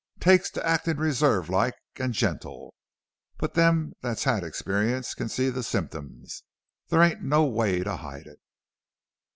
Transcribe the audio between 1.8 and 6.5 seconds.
an' gentle. But them that's had experience can see the symptoms.